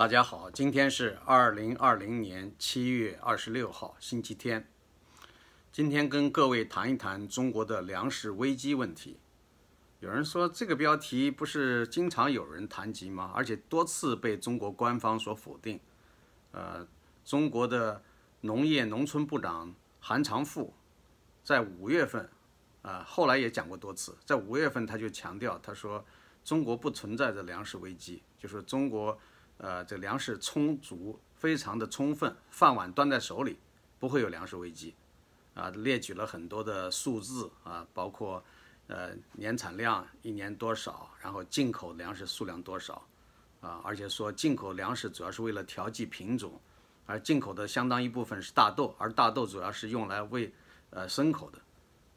[0.00, 4.66] 大家好，今天是二零二零年七月二十六号，星期天。
[5.70, 9.18] 今天跟各位谈一谈中国的粮食危机问题。
[9.98, 13.30] 有人说这个标题不是经常有人谈及吗？
[13.34, 15.78] 而且多次被中国官方所否定。
[16.52, 16.88] 呃，
[17.22, 18.02] 中国的
[18.40, 20.72] 农业农村部长韩长赋
[21.44, 22.26] 在五月份，
[22.80, 26.02] 啊，后来也讲过多次，在五月份他就强调，他说
[26.42, 29.20] 中国不存在着粮食危机，就是中国。
[29.62, 33.58] 呃，这粮食充足，非常的充分，饭碗端在手里，
[33.98, 34.94] 不会有粮食危机，
[35.52, 38.42] 啊，列举了很多的数字啊，包括
[38.86, 43.06] 呃年产量一年多少，然后进口粮食数量多少，
[43.60, 46.58] 啊，而且说进口粮食主要是为了调剂品种，
[47.04, 50.50] 而进口的相当一部分是大豆，而大豆主要是用来喂
[50.88, 51.58] 呃牲口的，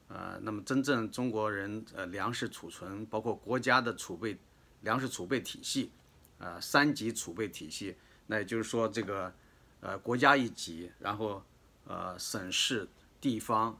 [0.07, 4.39] 呃，那么真正中国人呃粮食储存，包括国家的储备
[4.79, 5.91] 粮食储备体系。
[6.39, 7.95] 呃，三级储备体系，
[8.27, 9.33] 那也就是说，这个，
[9.79, 11.41] 呃，国家一级，然后，
[11.85, 12.89] 呃，省市
[13.21, 13.79] 地方，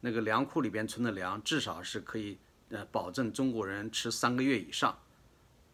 [0.00, 2.38] 那个粮库里边存的粮，至少是可以，
[2.70, 4.98] 呃，保证中国人吃三个月以上，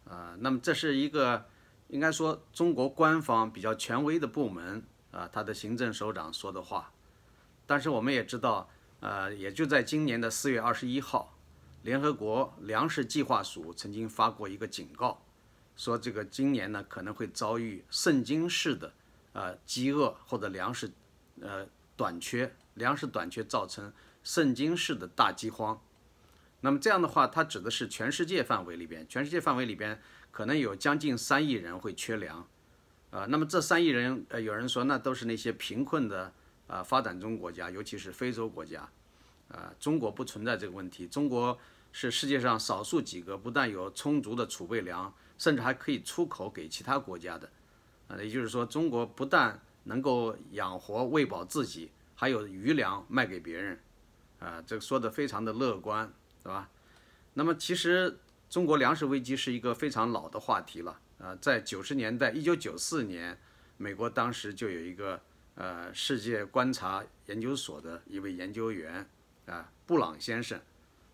[0.07, 1.47] 啊，那么这是一个，
[1.89, 4.83] 应该说中国官方比较权威的部门
[5.13, 6.93] 啊，他的行政首长说的话，
[7.67, 8.69] 但是我们也知道，
[9.01, 11.37] 呃，也就在今年的四月二十一号，
[11.83, 15.23] 联合国粮食计划署曾经发过一个警告。
[15.77, 18.92] 说这个今年呢可能会遭遇圣经式的，
[19.33, 20.91] 呃饥饿或者粮食，
[21.41, 25.80] 呃短缺，粮食短缺造成圣经式的大饥荒。
[26.61, 32.48] 那么这样的话，它指的是全世界范围里边，全世界范围里边可能有将近三亿人会缺粮，
[33.11, 36.33] 啊，那么这三亿人，呃有人说那都是那些贫困的
[36.67, 38.89] 啊发展中国家，尤其是非洲国家，
[39.48, 41.58] 啊中国不存在这个问题，中国
[41.92, 45.12] 是世界上少数几个不但有充足的储备粮。
[45.45, 47.47] 甚至还可以出口给其他国家的，
[48.09, 53.78] 啊，也就是说，中国不但能够养活喂饱自己，还有余粮卖给别人，
[54.39, 56.11] 啊，这个说的非常的乐观，
[56.42, 56.70] 是吧？
[57.35, 63.39] 那么其实中国粮食危机是一个非常老的话题了，啊，在九十年代，一九九四年，
[63.77, 65.20] 美国当时就有一个
[65.57, 69.07] 呃世界观察研究所的一位研究员，
[69.45, 70.58] 啊，布朗先生，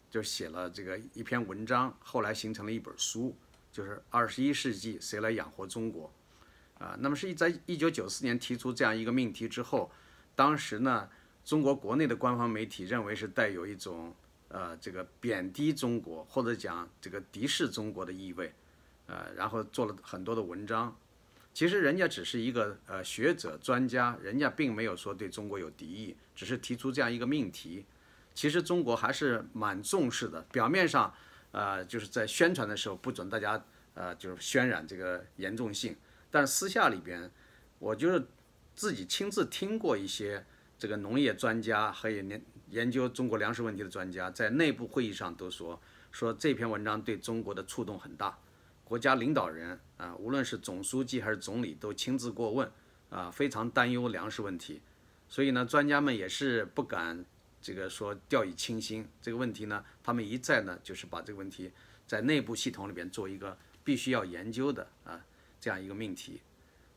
[0.08, 3.34] 就写了这个一篇文章，后来形成了一本书。
[3.72, 6.12] 就是二十一世纪谁来养活中国？
[6.78, 9.92] 啊，那么是在一九九四年提出这样一个命题之后，
[10.34, 11.10] 当时呢，
[11.44, 14.14] 中国国内的官方媒体认为是带有一种
[14.48, 18.50] 呃这个贬低中国或者讲这个敌视中国的意味，
[19.06, 20.96] 呃，然后做了很多的文章。
[21.52, 27.84] 其实人家只是一个呃学者专家，人家并没有说对中国有敌意，只是提出这样一个命题。
[28.34, 31.12] 其实中国还是蛮重视的，表面上。
[31.52, 33.62] 呃，就是在宣传的时候不准大家
[33.94, 35.96] 呃，就是渲染这个严重性，
[36.30, 37.30] 但是私下里边，
[37.78, 38.24] 我就是
[38.74, 40.44] 自己亲自听过一些
[40.78, 45.80] 这个农业专家还有研研究中国粮食问题的专家在内部会议上都说，
[46.12, 48.38] 说这篇文章对中国的触动很大，
[48.84, 52.70] 国家领导人啊，无论是总书记还是总理都亲自过问
[53.10, 54.80] 啊，非常担忧粮食问题，
[55.28, 57.24] 所以呢，专家们也是不敢。
[57.62, 61.70] 这个说掉以轻心这个问题呢，他们一再呢就是把这个问题
[62.06, 65.20] 在内部系统里边做一个必须要研究的啊
[65.60, 66.40] 这样一个命题。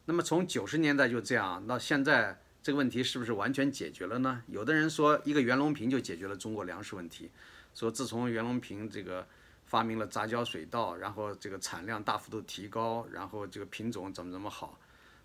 [0.06, 4.42] 那么从九十年代就这样到现在，这个问题是不是完全解决了呢？
[4.48, 7.30] 有的人说一个袁隆平就解决了中国粮食问题，
[7.74, 9.28] 说自从袁隆平这个
[9.66, 14.80] 发明了杂交水稻，然后这个产量大幅度提高，然后这个品种怎么怎么好，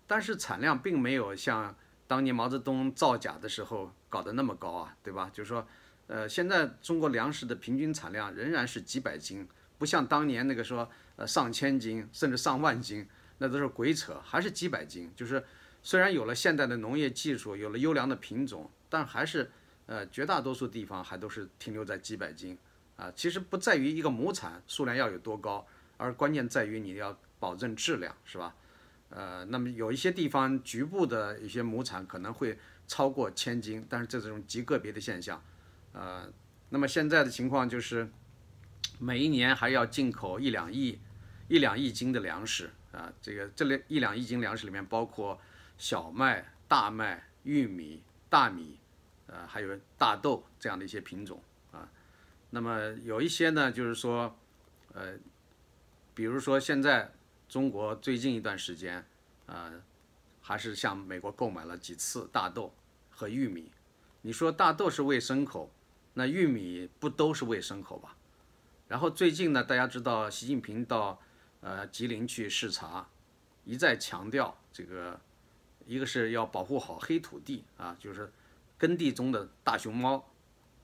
[0.05, 1.73] 但是产量并没有像。
[2.09, 5.29] 当年毛泽东造假的时候搞得那么高啊，对吧？
[5.31, 5.67] 就是说，
[6.07, 9.47] 呃，现在中国粮食的平均产量仍然是几百斤，
[9.77, 15.11] 不像当年那个说呃上千斤甚至上万斤，那都是鬼扯，还是几百斤。
[15.15, 15.45] 就是
[15.83, 19.51] 虽然有了现代的农业技术，有了优良的品种，但还是
[19.85, 22.57] 呃绝大多数地方还都是停留在几百斤
[22.95, 23.13] 啊。
[23.15, 25.63] 其实不在于一个亩产数量要有多高，
[25.97, 28.55] 而关键在于你要保证质量，是吧？
[29.09, 35.43] 呃，那么有一些地方局部的一些亩产可能会超过千斤，但是这是种极个别的现象。
[35.93, 36.31] 呃，
[36.69, 38.07] 那么现在的情况就是，
[38.99, 40.99] 每一年还要进口一两亿、
[41.47, 43.11] 一两亿斤的粮食啊。
[43.19, 45.41] 这个这里一两亿斤粮食里面包括
[45.79, 48.77] 小麦、大麦、玉米、大米，
[49.25, 51.41] 呃，还有大豆这样的一些品种
[51.71, 51.89] 啊。
[52.51, 54.37] 那么有一些呢，就是说，
[54.93, 55.13] 呃，
[56.13, 57.11] 比如说现在。
[57.49, 59.03] 中国最近一段时间，
[59.47, 59.73] 呃，
[60.39, 62.71] 还是向美国购买了几次大豆
[63.09, 63.71] 和玉米。
[64.21, 65.71] 你说大豆是喂牲口，
[66.13, 68.15] 那玉米不都是喂牲口吧？
[68.87, 71.19] 然后最近呢，大家知道习近平到
[71.61, 73.09] 呃吉林去视察，
[73.65, 75.19] 一再强调这个，
[75.87, 78.31] 一个是要保护好黑土地啊，就是
[78.77, 80.23] 耕地中的大熊猫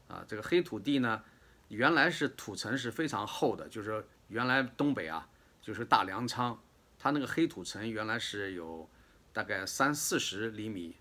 [0.08, 0.26] 啊。
[0.28, 1.24] 这个黑土地呢，
[1.68, 5.28] 原来是土层是非常厚的，就是原来东北啊，
[5.66, 6.62] 就是大粮仓，
[7.00, 8.88] 它那个黑土层原来是有
[9.34, 10.96] 大概三四十厘米，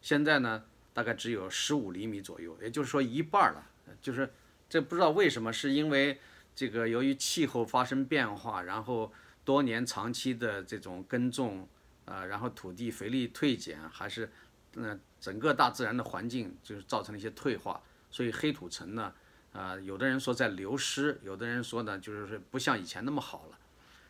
[0.00, 0.64] 现在呢
[0.94, 3.70] 大概只有十五厘米左右，也就是说一半了。
[4.00, 4.32] 就是
[4.68, 6.18] 这不知道为什么，是因为
[6.54, 9.12] 这个由于气候发生变化，然后。
[9.46, 11.68] 多年长期的这种耕种，
[12.04, 14.28] 啊，然后土地肥力退减，还是，
[14.74, 17.80] 嗯，整个大自然的环境就是造成了一些退化，
[18.10, 19.14] 所以黑土层呢，
[19.52, 23.58] 啊，有的人说在流失，有的人说呢，就是不像以前那么好了，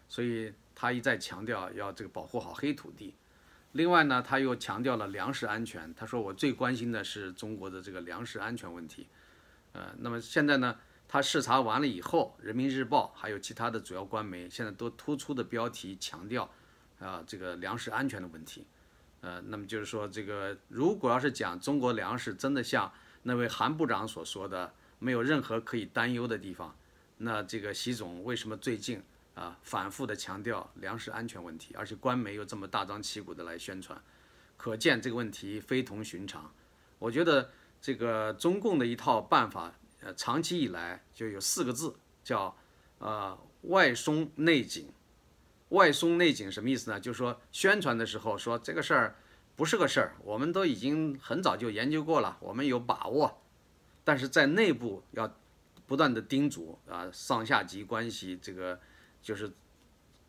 [0.09, 3.15] 所以他一再强调要这个保护好黑土地。
[3.73, 9.07] 另外呢，他又强调了粮食安全，他说我最关心的是中国的这个粮食安全问题，
[9.73, 10.77] 呃，那么现在呢？
[11.09, 16.51] 他视察完了以后，《人民日报》还有其他的主要官媒现在都突出的标题强调，
[16.99, 18.67] 啊，这个粮食安全的问题，
[19.21, 22.93] 呃，那么就是说，这个如果要是讲中国粮食真的像
[23.23, 26.77] 那位韩部长所说的，没有任何可以担忧的地方，
[27.19, 29.01] 那这个习总为什么最近
[29.37, 34.03] 啊反复的强调粮食安全问题，而且官媒又这么大张旗鼓的来宣传，
[34.57, 36.53] 可见这个问题非同寻常。
[36.99, 37.51] 我觉得
[37.81, 39.73] 这个中共的一套办法。
[40.03, 42.55] 呃，长期以来就有四个字，叫
[42.99, 44.93] 呃外松内紧。
[45.71, 47.01] 外松内紧什么意思呢？
[47.01, 49.17] 就是说宣传的时候说这个事儿
[49.57, 53.43] 不是个事儿，我们都已经很早就研究过了，我们有把握。
[54.05, 55.35] 但是在内部要
[55.87, 58.79] 不断的叮嘱啊，上下级关系这个
[59.27, 59.51] 就是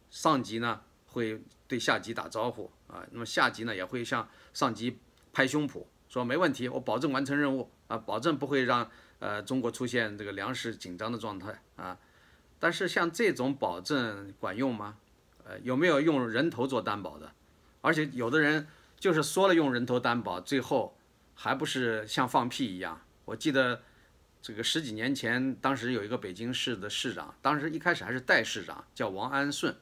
[0.10, 4.98] 上级呢会对下级打招呼啊，那么下级呢也会向上级
[5.32, 8.90] 拍胸脯说没问题，我保证完成任务啊，保证不会让。
[9.20, 11.98] 呃，中国出现这个粮食紧张的状态啊，
[12.60, 15.00] 但是像这种保证管用吗？
[15.44, 17.32] 呃，有没有用人头做担保的？
[17.82, 18.68] 而且有的人
[19.00, 20.96] 就是说了用人头担保，最后
[21.34, 23.02] 还不是像放屁一样。
[23.26, 23.82] 我记得
[24.42, 29.76] 这个十几年前，当时有一个北京市的市长，当时一开始还是代市长，叫王安顺。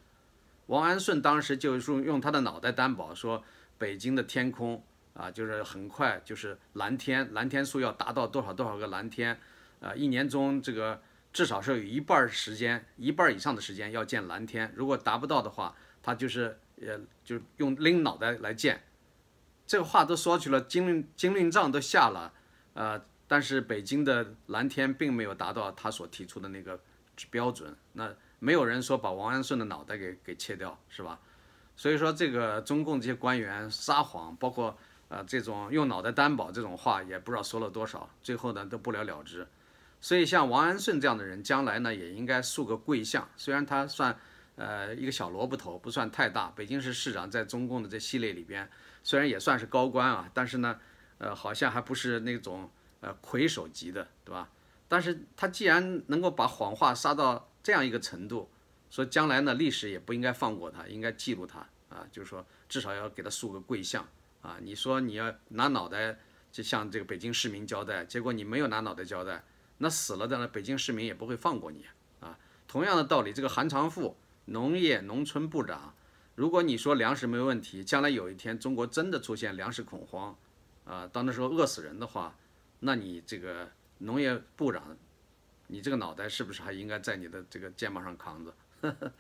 [0.68, 3.44] 王安顺当时就是用他的脑袋担保，说
[3.78, 4.84] 北京的天空。
[5.16, 9.40] 啊，就是很快，就是蓝天，蓝天数要达到多少多少个蓝天，
[9.80, 11.02] 啊，一年中这个
[11.32, 14.74] 至少是有一半时间，一半以上的时间要见蓝天。
[14.76, 15.74] 如果达不到的话，
[16.04, 18.84] 他就是呃，就用拎脑袋来见。
[19.66, 22.34] 这个话都说去了，金令金令状都下了，
[22.74, 26.80] 呃，但是北京的蓝天并没有达到他所提出的那个
[27.30, 27.76] 标准。
[27.94, 31.20] 那没有人说把王安顺的脑袋给给切掉，是吧？
[31.76, 34.78] 所以说这个中共这些官员撒谎，包括。
[35.08, 39.48] 呃，这种用脑袋担保这种话也不知道说了多少，最后呢都不了了之。
[40.02, 43.30] 所以像王安顺这样的人，将来呢也应该树个贵相。
[43.38, 44.18] 虽然他算
[44.56, 46.52] 呃一个小萝卜头，不算太大。
[46.56, 48.68] 北京市市长在中共的这系列里边，
[49.04, 50.80] 虽然也算是高官啊，但是呢，
[51.20, 52.68] 呃好像还不是那种
[53.06, 54.50] 呃魁首级的，对吧？
[54.88, 58.50] 但是他既然能够把谎话撒到这样一个程度，
[58.90, 61.60] 说将来呢历史也不应该放过他，应该记录他
[61.90, 64.08] 啊，就是说至少要给他树个贵相。
[64.42, 66.20] 啊，你说你要拿脑袋
[66.52, 69.44] 就向这个北京市民交代，结果你没有拿脑袋交代，
[69.80, 71.86] 那死了的呢，北京市民也不会放过你
[72.20, 72.38] 啊。
[72.68, 74.16] 同样的道理，这个韩长赋
[74.46, 75.96] 农业农村部长，
[76.36, 80.38] 如果你说粮食没问题，将来有一天中国真的出现粮食恐慌，
[80.86, 82.36] 啊，到那时候饿死人的话，
[82.86, 84.96] 那你这个农业部长，
[85.68, 88.56] 你这个脑袋是不是还应该在你的这个肩膀上扛着？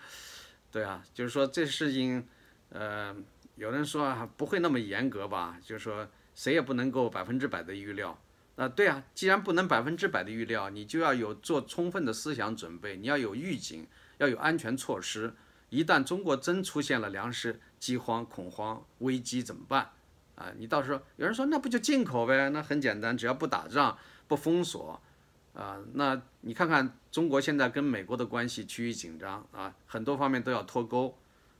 [0.71, 2.25] 对啊，就是说这事情，
[2.69, 3.15] 呃。
[3.57, 5.57] 有人说啊不会那么严格吧？
[5.63, 6.05] 就是说
[6.35, 8.21] 谁也不能够百分之百的预料。
[8.57, 15.33] 啊，对啊，既然不能百分之百的预料，你就要有做充分的思想准备，你要有预警，要有安全措施。
[15.69, 19.91] 一旦中国真出现了粮食饥荒、恐慌危机怎么办？
[20.35, 22.49] 啊，你到时候有人说那不就进口呗？
[22.49, 25.01] 那很简单，只要不打仗、不封锁，
[25.53, 31.17] 啊，那你看看中国现在跟美国的关系趋于紧张啊，很多方面都要脱钩。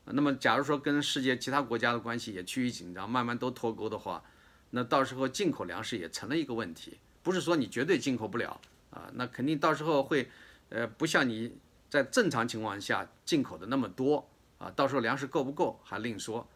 [0.08, 4.24] 那么，假如说跟世界其他国家的关系也趋于紧张，慢慢都脱钩的话，
[4.70, 7.00] 那到时候进口粮食也成了一个问题。
[7.24, 10.29] 不是说你绝对进口不了啊，那肯定到时候会，
[10.70, 11.58] 呃，不像你
[11.89, 14.29] 在正常情况下进口的那么多
[14.60, 14.70] 啊。
[14.75, 16.48] 到时候粮食够不够还另说，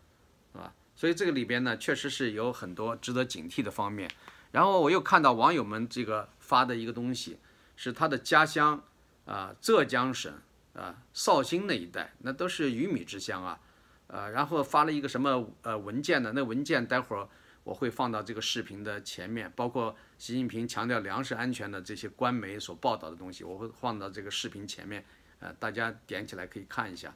[0.51, 0.71] 是吧？
[0.99, 4.11] 所以这个里边呢，确实是有很多值得警惕的方面。
[4.51, 7.37] 然后我又看到网友们这个发的一个东西，
[7.77, 8.83] 是他的家乡
[9.23, 10.33] 啊，浙江省。
[10.73, 13.59] 啊，绍兴那一带那都是鱼米之乡啊，
[14.07, 16.31] 呃，然后发了一个什么呃文件呢？
[16.33, 17.27] 那文件待会儿
[17.63, 25.03] 我会放到这个视频的前面，包括习近平强调粮食安全的这些官媒所报道的东西，我会放到这个视频前面，
[25.39, 27.13] 呃，大家点起来可以看一下，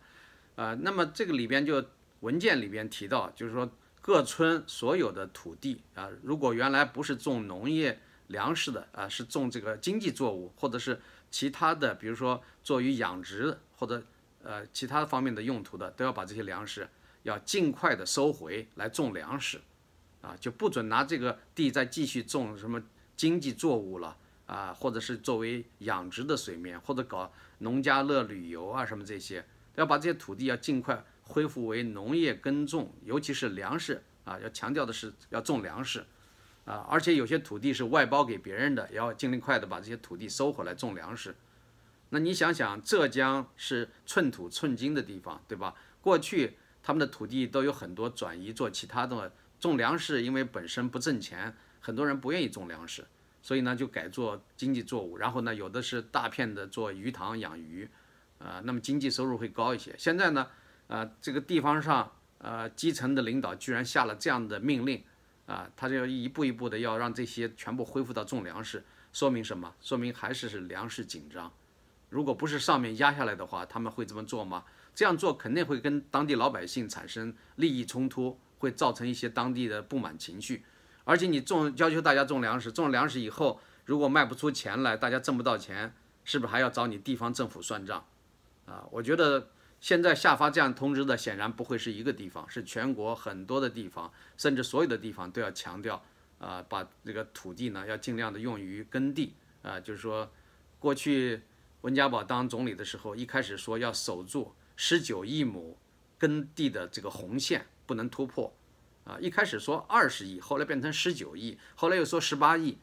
[0.55, 1.85] 呃，那么这个里边就
[2.23, 3.69] 文件里边提到，就是说
[4.01, 14.01] 各村所有的土地啊，如果原来不是种农业粮食的啊，是种这个经济作物或者是其他的，比如说作于养殖或者
[14.41, 16.87] 呃其他方面的用途的，都要把这些粮食
[17.23, 19.59] 要尽快的收回来种粮食，
[20.21, 22.81] 啊，就不准拿这个地再继续种什么
[23.17, 24.15] 经济作物了
[24.45, 31.03] 啊，或者是作为养殖的水面或者搞农家乐旅游啊什么这些，要把这些土地要尽快。
[31.23, 36.05] 恢复为农业耕种，尤其是粮食啊，要强调的是要种粮食，
[36.65, 41.35] 啊，而且有些土地是外包给别人的，也要尽快的把这些土地收回来种粮食。
[42.09, 45.73] 那你想想，浙江是寸土寸金的地方，对吧？
[46.01, 53.07] 过去他们的土地都有很多转移做其他的种粮食，因为本身不挣钱，很多人不愿意种粮食，
[53.41, 55.17] 所以呢就改做经济作物。
[55.17, 57.89] 然后呢，有的是大片的做鱼塘养鱼，
[58.37, 59.95] 啊，那么经济收入会高一些。
[59.97, 60.47] 现在呢？
[60.93, 65.03] 啊，这个地方上，呃，基层的领导居然下了这样的命令，
[65.47, 69.73] 啊，他就要一步一步的要让这些全部恢复到种粮食，说明什么？
[69.81, 71.51] 说明还是是粮食紧张。
[72.11, 74.65] 如果不是上面压下来的话，他们会这么做吗？
[74.93, 80.63] 这样做肯定会跟当地老百姓产生利益冲突，会造成一些当地的不满情绪。
[81.05, 88.05] 而且你种要求大家种粮食，种粮食以后，如果卖不出钱来，大家挣不到钱，是不是还要找你地方政府算账？
[88.67, 89.47] 啊，我觉得。
[89.83, 96.01] 现在下发这样通知的显然不会是一个地方，是全国很多的地方，甚至所有的地方都要强调，
[96.39, 100.31] 啊，把这个土地呢要尽量的用于耕地，啊，就是说，
[100.79, 101.41] 过去
[101.81, 105.77] 温家宝当总理的时候，一开始说要守住十九亿亩
[106.17, 108.55] 耕地的这个红线不能突破，
[109.03, 112.77] 啊，一开始说二十亿，后来变成十九亿，后来又说十八亿，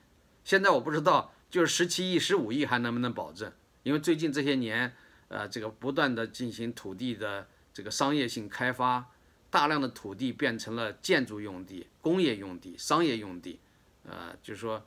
[0.44, 3.50] 现在我不知道就是十七亿、十五亿还能不能保证，
[3.84, 4.94] 因为最近这些年。
[5.30, 9.06] 呃，这个不断的进行土地的这个商业性开发，
[9.48, 13.60] 大量的土地变成了建筑用地、工业用地、商业用地，
[14.04, 14.84] 呃，就是说，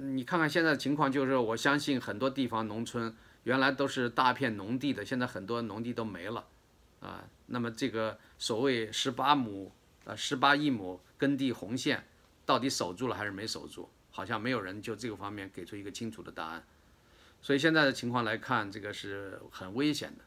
[0.00, 6.44] 你看看现在的情况，就是我相信很多地方农村原来都是大片农地的，现在很多农地都没了，
[6.98, 9.70] 啊，那么这个所谓十八亩
[10.04, 12.04] 呃十八亿亩耕地红线，
[12.44, 13.88] 到底守住了还是没守住？
[14.10, 16.66] 好像没有人就这个方面给出一个清楚的答案。
[17.40, 20.24] 所以现在的情况来看，这个是很危险的。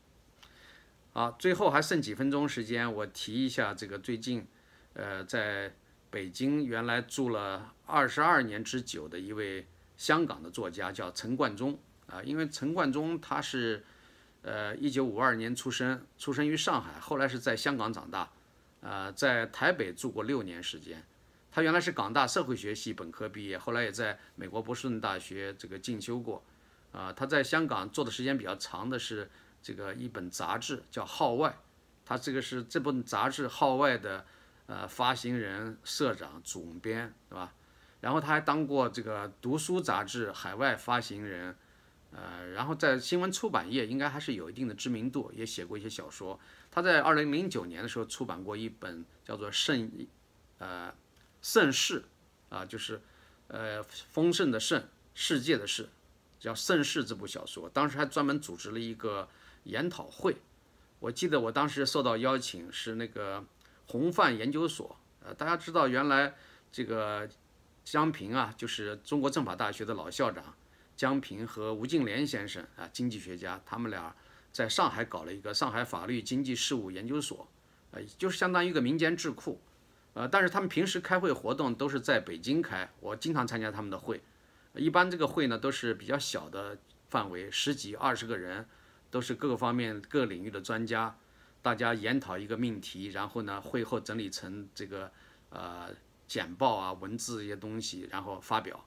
[1.12, 4.48] 好，最后还剩几分钟时间，我提一下这个最近，
[4.94, 5.74] 呃，在
[6.10, 12.22] 北京原来住了二十二年之久的一位香港的作家，叫陈冠中啊。
[12.24, 13.84] 因为陈冠中他是，
[14.44, 18.32] 呃，一九五二年出生，出生于上海，后来是在香港长大，
[18.82, 21.04] 呃，在台北住过六年时间。
[21.52, 26.46] 他原来是港大社会学系本科毕业，后来也在美国波士顿大学这个进修过。
[26.92, 29.30] 啊，他在香港做的时间比较长的是
[29.62, 31.50] 这个一本杂志叫《号外》，
[32.06, 34.26] 他这个是这本杂志《号外》的
[34.66, 37.54] 呃发行人、社长、总编，对吧？
[38.02, 41.56] 然后他还当过这个读书杂志海外发行人，
[42.12, 46.40] 呃，然后在新闻出版业应该还是有一定的知名度，也写过一些小说。
[46.72, 49.92] 他在二零零九年的时候出版过一本叫做《盛
[50.60, 50.94] 呃
[51.42, 52.02] 盛世》，
[52.56, 53.02] 啊，就是
[53.48, 55.90] 呃丰盛的盛，世界的世。
[56.40, 59.28] 叫《盛世》这部小说，当时还专门组织了一个
[59.64, 60.38] 研讨会。
[61.00, 63.44] 我记得我当时受到邀请是那个
[63.86, 64.96] 红范研究所。
[65.22, 66.34] 呃，大家知道原来
[66.72, 67.28] 这个
[67.84, 70.56] 江平啊，就是中国政法大学的老校长
[70.96, 74.16] 江平和吴敬琏先生啊，经济学家，他们俩
[74.52, 77.48] 在上海搞了一个上海法律经济事务研究所，
[77.92, 79.62] 呃，就是相当于一个民间智库。
[80.14, 84.22] 呃，但是他们平时开会活动都是在北京开，我经常参加他们的会。
[84.80, 86.78] 一般这个会呢都是比较小的
[87.10, 88.66] 范围，十几二十个人，
[89.12, 91.18] 都是各个方面各领域的专家，
[91.62, 95.12] 大家研讨一个命题，然后呢会后整理成这个
[95.50, 95.90] 呃
[96.28, 98.86] 简报啊文字一些东西，然后发表。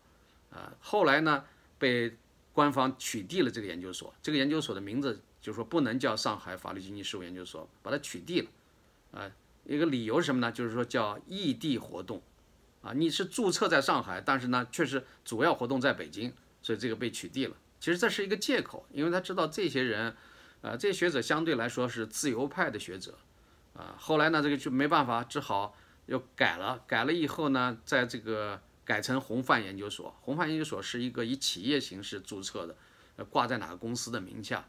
[0.50, 1.44] 呃，后来呢
[1.78, 2.16] 被
[2.52, 8.50] 官方取缔了这个研究所，这个研究所的名字就是说不能叫上海法律经济事务研究所，把它取缔了。
[9.12, 9.30] 呃，
[9.64, 10.52] 一个理由什么呢？
[10.52, 12.22] 就是说叫异地活动。
[12.82, 17.56] 啊，你是注册在上海，但是呢，确实主要活动在北京，所以这个被取缔了。
[17.78, 20.16] 其实这是一个借口，因为他知道这些人，
[20.62, 23.16] 呃，这些学者相对来说是自由派的学者，
[23.74, 26.82] 啊，后来呢，这个就没办法，只好又改了。
[26.86, 30.12] 改了以后呢，在这个改成红范研究所。
[30.20, 34.66] 红范研究所是一个以企业形式注册的，挂在哪个公司的名下，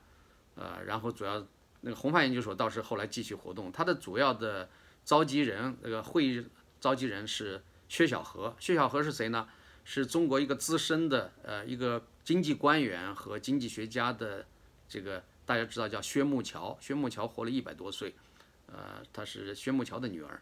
[0.53, 1.43] 呃，然后主要
[1.81, 4.69] 那个红范研究所倒是后来继续活动，它的主要的
[5.03, 6.45] 召集人，那个会议
[6.79, 7.59] 召集人是。
[7.93, 9.47] 薛晓河，薛晓河是谁呢？
[9.85, 14.43] 是中国一个资深的呃一个经济官员和经济学家的
[14.89, 18.15] 这个大家知道叫薛木桥，薛木桥活了一百多岁，
[18.65, 20.41] 呃，她是薛木桥的女儿，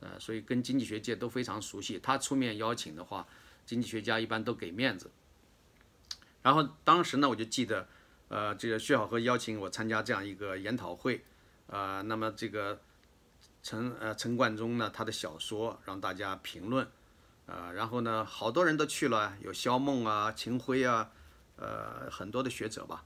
[0.00, 1.98] 呃，所以跟经济学界都非常熟悉。
[1.98, 3.26] 她出面邀请的话，
[3.64, 5.10] 经济学家一般都给面子。
[6.42, 7.88] 然后当时呢，我就记得，
[8.28, 11.24] 呃，这个薛晓荷邀请我参加这样一个研讨会，
[11.68, 12.78] 呃，那么这个
[13.62, 16.86] 陈呃陈冠中呢，他的小说让大家评论，
[17.46, 21.10] 呃，然后呢，好多人都去了，有肖梦啊、秦晖啊，
[21.56, 23.04] 呃，很多的学者吧。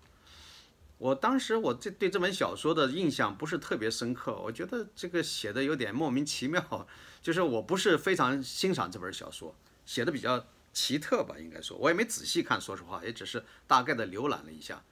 [0.98, 6.86] 我当时我这对这本小说的印象不是特别深刻，我觉得这个写的有点莫名其妙，
[7.20, 14.82] 就是我不是非常欣赏这本小说，写的比较奇特吧，应该说，我也没仔细看，说实话，也只是大概的浏览了一下。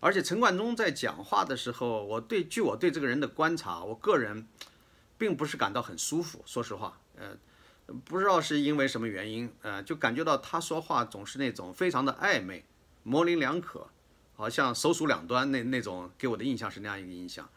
[0.00, 4.48] 而且陈冠中在讲话的时候，我对据我对这个人的观察，我个人
[5.22, 7.28] 并不是感到很舒服，说实话，呃，
[8.04, 12.64] 不知道是因为什么原因，呃，就感觉到他说话总是那种非常的暧昧，
[13.04, 13.88] 模棱两可。
[14.34, 17.48] 好像手鼠两端那那种给我的印象是那样一个印象，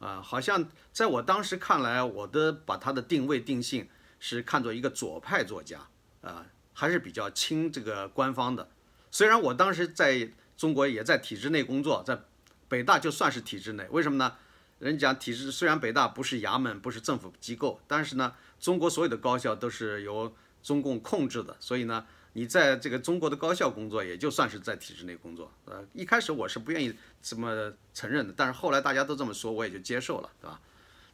[0.00, 3.88] 啊，好像在我当时看来，我的把他的定位定性
[4.18, 5.86] 是看作一个左派作家，
[6.22, 8.68] 啊，还是比较亲这个官方的。
[9.12, 12.18] 虽然我当时在中国也在体制内工作，在
[12.66, 14.36] 北大就算是体制内，为什么呢？
[14.82, 22.06] 人讲体制，虽然北大不是衙门，不是政府机构，但是呢，中国所有的高校都是由中共控制的，所以呢。
[22.34, 25.52] 你在这个中国的高校工作，也就算是在体制内工作。
[25.66, 30.58] 呃，一开始我是不愿意这么承认的，但是后来大家都这么说，我也就接受了，对吧？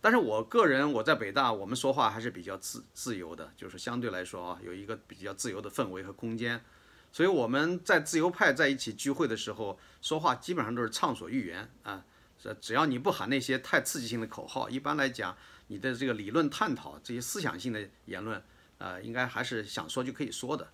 [0.00, 6.62] 但是我个人，我在北大，我们说话还是比较自自由的，就是相对来说啊，有一个比较自由的氛围和空间。
[7.10, 12.04] 所以我们在自由派在一起聚会的时候，说话基本上都是畅所欲言啊。
[12.38, 18.42] 只只要你不喊那些太刺激性的口号，一般来讲，你的这个理论探讨这些思想性的言论，
[18.78, 20.68] 呃，应该还是想说就可以说的。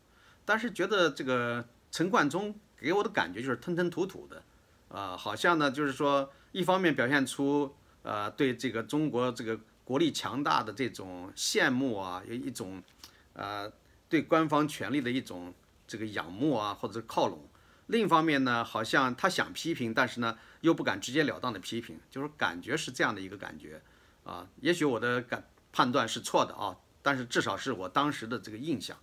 [0.44, 4.42] 但是觉得这个陈冠中给我的感觉就是吞吞吐吐的，
[4.88, 12.82] 呃，好像呢就是说，一方面表现出呃对这个中国这个国力强大的这种羡慕啊，有一种
[13.32, 13.72] 呃
[14.08, 15.54] 对官方权力的一种
[15.86, 17.38] 这个仰慕啊或者是靠拢；
[17.86, 23.82] 另一方面呢，好像他想批评，但是呢又不敢直截了当的批评，就是感觉是这样的一个感觉
[24.24, 24.46] 啊。
[24.60, 28.96] 也许我的感判断是错的啊，但是至少是我当时的这个印象，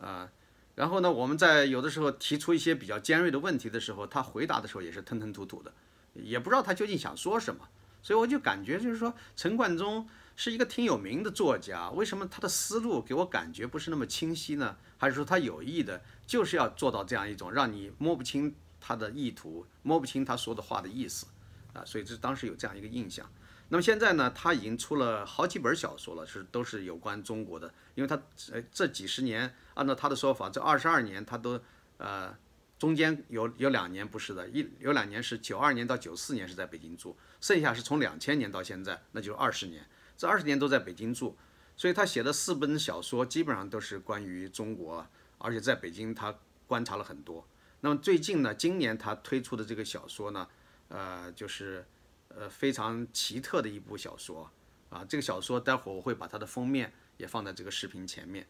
[0.00, 0.30] 啊。
[0.74, 5.72] 然后呢，我们在有的时候提出一些比较尖锐的问题的时候，他回答的时候也是吞吞吐吐的，
[6.14, 7.68] 也不知道他究竟想说什么。
[8.00, 14.76] 所以我就感觉就是说，陈冠中是一个挺有名的作家，为什么他的思路给我感觉不是那么清晰呢？
[14.96, 21.26] 还是说他有意的，就是要做到这样一种让你摸不清他的意图，摸不清他说的话的意思
[21.72, 21.84] 啊？
[21.84, 23.28] 所以这当时有这样一个印象。
[23.68, 27.74] 那么现在呢，他已经出了好几本小说了，是都是有关中国的。
[27.96, 28.14] 因为他
[28.52, 31.60] 呃这几十年，按照他的说法，这二十二年他都
[31.96, 32.32] 呃
[32.78, 39.84] 中间有有两年不是的，一有两年是九二年到九四年是在北京住，剩下是从两千年到现在，那就是二十年，
[40.18, 41.34] 这二十年都在北京住，
[41.74, 45.06] 所以他写的四本小说基本上都是关于中国，
[45.38, 47.48] 而且在北京他观察了很多。
[47.80, 50.46] 那么最近呢，今年他推出的这个小说呢，
[50.88, 51.86] 呃就是。
[52.30, 54.48] 呃，非常奇特的一部小说
[54.90, 55.02] 啊！
[55.08, 58.46] 这个小说待会儿我会把它的封面也放在这个视频前面，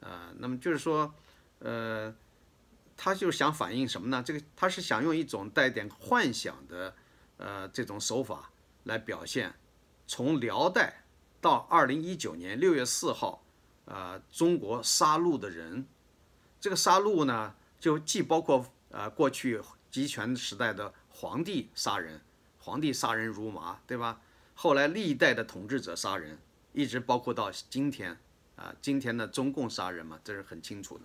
[0.00, 1.12] 呃，那么就是说，
[1.60, 2.14] 呃，
[2.94, 4.22] 他就想反映什么呢？
[4.22, 6.94] 这个他是想用一种带点幻想的
[7.38, 8.50] 呃这种手法
[8.84, 9.54] 来表现，
[10.06, 11.01] 从辽代
[11.42, 13.42] 到二零一九年六月四号，
[13.84, 15.84] 呃，中国杀戮的人，
[16.60, 22.20] 这个杀戮呢，就既包括呃过去集权时代的皇帝杀人。
[22.60, 24.20] 皇帝杀人如麻，对吧？
[24.54, 26.38] 后来历代的统治者杀人，
[26.72, 28.16] 一直包括到今天，
[28.54, 31.04] 啊，今天的中共杀人嘛，这是很清楚的。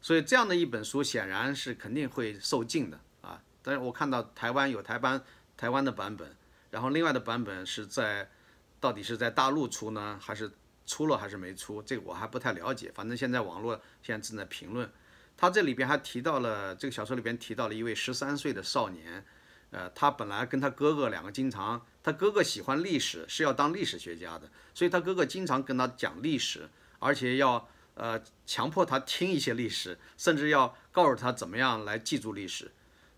[0.00, 3.42] 所以这样的一本书显然是肯定会受禁的啊。
[3.62, 5.22] 但是我看到台湾有台湾
[5.58, 6.34] 台湾的版本，
[6.70, 8.30] 然后另外的版本是在
[8.80, 10.50] 到底是在大陆出呢，还是
[10.86, 11.82] 出了还是没出？
[11.82, 12.90] 这个我还不太了解。
[12.94, 14.90] 反正现在网络现在正在评论，
[15.36, 19.24] 他这里边还提到了这个小说里边提到了一位十三岁的少年。
[19.70, 26.66] 呃，他本来跟他哥哥两个经常，他哥哥喜欢历史，是要当历史学家的，所以他哥哥经常跟他讲历史，
[26.98, 32.72] 而且要呃强迫他听一些历史，甚至要告诉他怎么样来记住历史。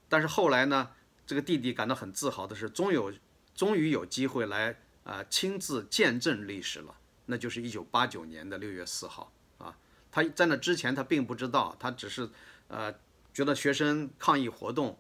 [0.08, 0.90] 但是后来呢，
[1.24, 3.12] 这个弟弟感到很自豪的是，终有
[3.54, 4.76] 终于有机会来
[5.10, 6.94] 啊亲自见证历史了，
[7.26, 9.76] 那就是一九八九年的六月四号啊。
[10.12, 12.30] 他在那之前他并不知道，他只是
[12.68, 12.94] 呃
[13.34, 14.96] 觉得学生抗议活动。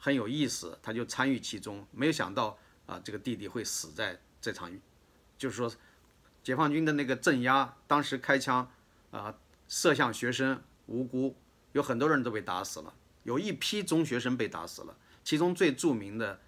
[0.00, 4.70] 很有意思，他就参与其中，没有想到啊，这个弟弟会死在这场，
[5.36, 5.68] 就是说，
[6.40, 8.70] 解放军的那个镇压，当时开枪
[9.10, 9.34] 啊，
[9.66, 11.34] 射向学生，无辜，
[11.72, 12.94] 有很多人都被打死了，
[13.24, 16.40] 有一批中学生被打死了，其中最著名的